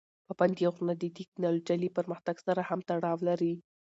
[0.27, 3.53] پابندي غرونه د تکنالوژۍ له پرمختګ سره هم تړاو لري.